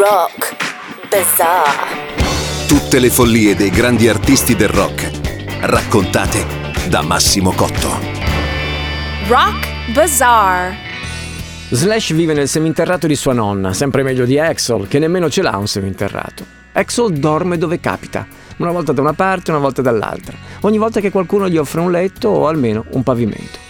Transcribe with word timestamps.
Rock 0.00 0.56
Bazaar. 1.10 2.66
Tutte 2.66 2.98
le 2.98 3.10
follie 3.10 3.54
dei 3.54 3.68
grandi 3.68 4.08
artisti 4.08 4.56
del 4.56 4.70
rock, 4.70 5.10
raccontate 5.60 6.46
da 6.88 7.02
Massimo 7.02 7.52
Cotto. 7.52 7.98
Rock 9.28 9.92
Bazaar. 9.92 10.74
Slash 11.68 12.14
vive 12.14 12.32
nel 12.32 12.48
seminterrato 12.48 13.06
di 13.06 13.14
sua 13.14 13.34
nonna, 13.34 13.74
sempre 13.74 14.02
meglio 14.02 14.24
di 14.24 14.38
Axel, 14.38 14.88
che 14.88 14.98
nemmeno 14.98 15.28
ce 15.28 15.42
l'ha 15.42 15.58
un 15.58 15.68
seminterrato. 15.68 16.46
Axel 16.72 17.18
dorme 17.18 17.58
dove 17.58 17.78
capita, 17.78 18.26
una 18.56 18.70
volta 18.70 18.92
da 18.92 19.02
una 19.02 19.12
parte, 19.12 19.50
una 19.50 19.60
volta 19.60 19.82
dall'altra, 19.82 20.34
ogni 20.60 20.78
volta 20.78 21.00
che 21.00 21.10
qualcuno 21.10 21.46
gli 21.46 21.58
offre 21.58 21.80
un 21.80 21.90
letto 21.90 22.30
o 22.30 22.48
almeno 22.48 22.86
un 22.92 23.02
pavimento. 23.02 23.69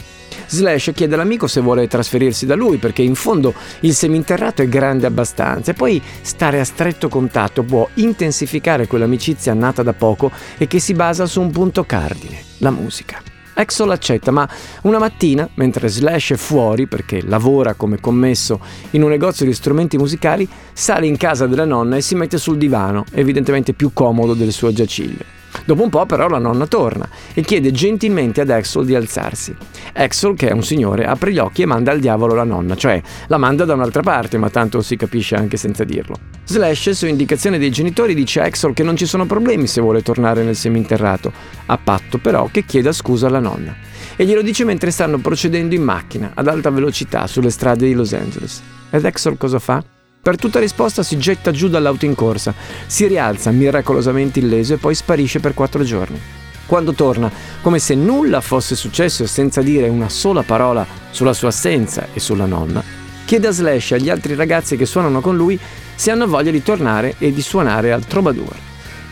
Slash 0.51 0.91
chiede 0.93 1.14
all'amico 1.14 1.46
se 1.46 1.61
vuole 1.61 1.87
trasferirsi 1.87 2.45
da 2.45 2.57
lui 2.57 2.79
perché 2.79 3.03
in 3.03 3.14
fondo 3.14 3.55
il 3.80 3.95
seminterrato 3.95 4.62
è 4.62 4.69
grande 4.69 5.07
abbastanza 5.07 5.71
e 5.71 5.75
poi 5.75 6.03
stare 6.23 6.59
a 6.59 6.65
stretto 6.65 7.09
contatto 7.09 7.62
può 7.62 7.88
intensificare 7.95 8.89
quell'amicizia 8.89 9.55
nata 9.55 9.84
da 9.84 9.92
poco 9.92 10.33
e 10.59 10.66
che 10.66 10.80
si 10.80 10.92
basa 10.92 11.27
su 11.27 11.41
un 11.41 11.52
punto 11.52 11.84
cardine, 11.84 12.42
la 12.59 12.70
musica. 12.70 13.23
Axel 13.55 13.91
accetta, 13.91 14.33
ma 14.33 14.48
una 14.83 14.98
mattina, 14.98 15.48
mentre 15.55 15.89
Slash 15.89 16.33
è 16.33 16.37
fuori 16.37 16.89
perché 16.89 17.23
lavora 17.23 17.75
come 17.75 18.01
commesso 18.01 18.59
in 18.91 19.03
un 19.03 19.11
negozio 19.11 19.47
di 19.47 19.53
strumenti 19.53 19.98
musicali, 19.98 20.48
sale 20.73 21.06
in 21.06 21.17
casa 21.17 21.47
della 21.47 21.64
nonna 21.64 21.97
e 21.97 22.01
si 22.01 22.17
mette 22.17 22.39
sul 22.39 22.59
divano, 22.59 23.05
evidentemente 23.12 23.73
più 23.73 23.92
comodo 23.92 24.34
delle 24.34 24.53
sue 24.53 24.73
giaciglie. 24.73 25.40
Dopo 25.65 25.83
un 25.83 25.91
po' 25.91 26.07
però 26.07 26.29
la 26.29 26.39
nonna 26.39 26.67
torna 26.67 27.09
e 27.35 27.43
chiede 27.43 27.71
gentilmente 27.71 28.41
ad 28.41 28.51
Axel 28.51 28.85
di 28.85 28.95
alzarsi. 28.95 29.55
Axel, 29.95 30.35
che 30.35 30.49
è 30.49 30.53
un 30.53 30.63
signore, 30.63 31.05
apre 31.05 31.33
gli 31.33 31.39
occhi 31.39 31.63
e 31.63 31.67
manda 31.67 31.91
al 31.91 32.01
diavolo 32.01 32.35
la 32.35 32.45
nonna, 32.45 32.75
cioè 32.77 33.01
la 33.27 33.39
manda 33.39 33.65
da 33.65 33.75
un'altra 33.75 34.03
parte, 34.03 34.39
ma 34.39 34.51
tanto 34.51 34.81
si 34.81 34.97
capisce 34.97 35.35
anche 35.35 35.57
senza 35.57 35.85
dirlo. 35.85 36.17
Slash, 36.45 36.91
su 36.91 37.07
indicazione 37.07 37.59
dei 37.59 37.71
genitori, 37.71 38.15
dice 38.15 38.41
a 38.41 38.45
Axel 38.45 38.75
che 38.75 38.83
non 38.83 38.97
ci 38.97 39.07
sono 39.07 39.27
problemi 39.27 39.67
se 39.67 39.81
vuole 39.81 40.03
tornare 40.03 40.42
nel 40.42 40.57
seminterrato, 40.57 41.33
a 41.67 41.79
patto 41.79 42.19
però 42.19 42.48
che 42.51 42.64
chieda 42.64 42.92
scusa 42.92 43.27
alla 43.27 43.41
nonna. 43.41 43.75
E 44.17 44.25
glielo 44.25 44.42
dice 44.42 44.64
mentre 44.64 44.91
stanno 44.91 45.19
procedendo 45.19 45.75
in 45.75 45.83
macchina, 45.83 46.33
ad 46.35 46.48
alta 46.48 46.70
velocità, 46.70 47.27
sulle 47.27 47.51
strade 47.51 47.87
di 47.87 47.95
Los 47.95 48.12
Angeles. 48.12 48.62
Ed 48.91 49.05
Axel 49.05 49.37
cosa 49.37 49.59
fa? 49.59 49.83
Per 50.23 50.37
tutta 50.37 50.61
risposta 50.61 51.03
si 51.03 51.17
getta 51.17 51.51
giù 51.51 51.69
dall'auto 51.69 52.05
in 52.05 52.15
corsa, 52.15 52.53
si 52.87 53.07
rialza 53.07 53.51
miracolosamente 53.53 54.39
illeso 54.39 54.75
e 54.75 54.77
poi 54.77 54.95
sparisce 54.95 55.41
per 55.41 55.55
quattro 55.55 55.83
giorni. 55.83 56.21
Quando 56.67 56.93
torna, 56.93 57.33
come 57.63 57.79
se 57.79 57.95
nulla 57.95 58.43
fosse 58.43 58.77
successo 58.77 59.23
e 59.23 59.27
senza 59.27 59.63
dire 59.63 59.89
una 59.89 60.11
sola 60.11 60.43
parola 60.43 60.87
sulla 61.11 61.33
sua 61.33 61.48
assenza 61.48 62.09
e 62.13 62.21
sulla 62.21 62.45
nonna, 62.45 62.85
chiede 63.25 63.48
a 63.48 63.51
Slash 63.51 63.93
e 63.93 63.95
agli 63.95 64.11
altri 64.11 64.35
ragazzi 64.35 64.77
che 64.77 64.85
suonano 64.85 65.23
con 65.23 65.37
lui 65.37 65.59
se 65.95 66.11
hanno 66.11 66.27
voglia 66.27 66.51
di 66.51 66.63
tornare 66.63 67.15
e 67.19 67.33
di 67.33 67.41
suonare 67.41 67.91
al 67.91 68.05
Troubadour. 68.05 68.55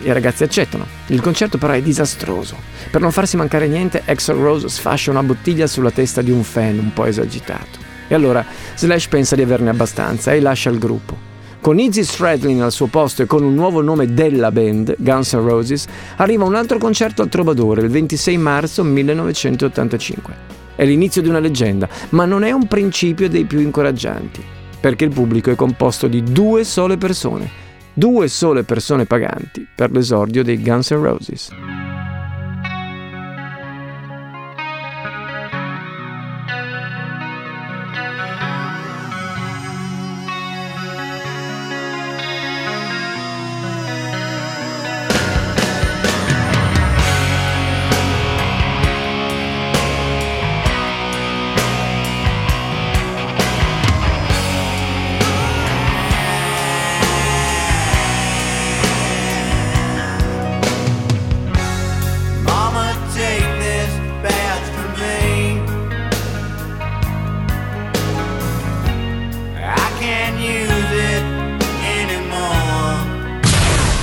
I 0.00 0.12
ragazzi 0.12 0.44
accettano. 0.44 0.86
Il 1.06 1.22
concerto 1.22 1.56
però 1.56 1.72
è 1.72 1.80
disastroso. 1.80 2.54
Per 2.90 3.00
non 3.00 3.12
farsi 3.12 3.38
mancare 3.38 3.66
niente, 3.66 4.02
Axel 4.04 4.36
Rose 4.36 4.68
sfascia 4.68 5.10
una 5.10 5.22
bottiglia 5.22 5.66
sulla 5.66 5.90
testa 5.90 6.20
di 6.20 6.30
un 6.30 6.44
fan 6.44 6.78
un 6.78 6.92
po' 6.92 7.06
esagitato. 7.06 7.87
E 8.08 8.14
allora 8.14 8.44
Slash 8.74 9.08
pensa 9.08 9.36
di 9.36 9.42
averne 9.42 9.70
abbastanza 9.70 10.32
e 10.32 10.40
lascia 10.40 10.70
il 10.70 10.78
gruppo. 10.78 11.28
Con 11.60 11.78
Izzy 11.78 12.04
Stradlin 12.04 12.62
al 12.62 12.72
suo 12.72 12.86
posto 12.86 13.22
e 13.22 13.26
con 13.26 13.42
un 13.42 13.54
nuovo 13.54 13.82
nome 13.82 14.14
della 14.14 14.50
band, 14.50 14.94
Guns 14.98 15.34
N' 15.34 15.46
Roses, 15.46 15.86
arriva 16.16 16.44
un 16.44 16.54
altro 16.54 16.78
concerto 16.78 17.20
al 17.20 17.28
Trovadore 17.28 17.82
il 17.82 17.90
26 17.90 18.38
marzo 18.38 18.84
1985. 18.84 20.34
È 20.76 20.84
l'inizio 20.84 21.20
di 21.20 21.28
una 21.28 21.40
leggenda, 21.40 21.88
ma 22.10 22.24
non 22.24 22.44
è 22.44 22.52
un 22.52 22.68
principio 22.68 23.28
dei 23.28 23.44
più 23.44 23.58
incoraggianti, 23.58 24.42
perché 24.80 25.04
il 25.04 25.12
pubblico 25.12 25.50
è 25.50 25.56
composto 25.56 26.06
di 26.06 26.22
due 26.22 26.62
sole 26.62 26.96
persone, 26.96 27.50
due 27.92 28.28
sole 28.28 28.62
persone 28.62 29.04
paganti 29.04 29.66
per 29.74 29.90
l'esordio 29.90 30.44
dei 30.44 30.62
Guns 30.62 30.90
N' 30.92 31.02
Roses. 31.02 31.67